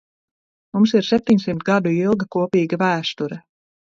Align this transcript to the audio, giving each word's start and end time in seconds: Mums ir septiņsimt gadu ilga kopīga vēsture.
Mums 0.77 0.93
ir 0.99 1.07
septiņsimt 1.09 1.61
gadu 1.69 1.93
ilga 1.97 2.27
kopīga 2.37 2.83
vēsture. 2.87 3.41